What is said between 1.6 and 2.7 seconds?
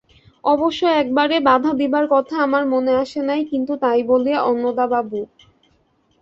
দিবার কথা আমার